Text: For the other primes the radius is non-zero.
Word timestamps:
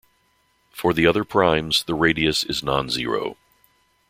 For 0.71 0.93
the 0.95 1.05
other 1.05 1.23
primes 1.23 1.83
the 1.83 1.93
radius 1.93 2.43
is 2.43 2.63
non-zero. 2.63 3.37